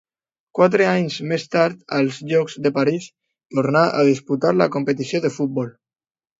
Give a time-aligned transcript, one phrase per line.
[0.59, 3.07] Quatre anys més tard, als Jocs de París
[3.59, 5.73] tornà a disputar la competició de futbol.